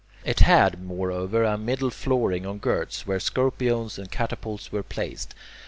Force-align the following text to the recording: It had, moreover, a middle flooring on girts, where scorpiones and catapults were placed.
It 0.25 0.39
had, 0.39 0.81
moreover, 0.83 1.43
a 1.43 1.59
middle 1.59 1.91
flooring 1.91 2.43
on 2.43 2.57
girts, 2.57 3.05
where 3.05 3.19
scorpiones 3.19 3.99
and 3.99 4.09
catapults 4.09 4.71
were 4.71 4.81
placed. 4.81 5.35